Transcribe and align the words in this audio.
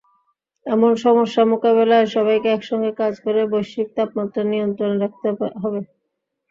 এসব 0.65 0.81
সমস্যা 1.03 1.41
মোকাবিলায় 1.51 2.07
সবাইকে 2.15 2.47
একসঙ্গে 2.51 2.91
কাজ 3.01 3.13
করে 3.23 3.41
বৈশ্বিক 3.51 3.87
তাপমাত্রা 3.97 4.43
নিয়ন্ত্রণে 4.51 4.95
রাখতে 4.99 5.27
হবে। 5.61 5.81